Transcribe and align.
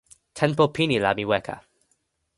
tenpo 0.37 0.63
pini 0.75 0.97
la 1.03 1.11
mi 1.17 1.23
weka. 1.31 1.55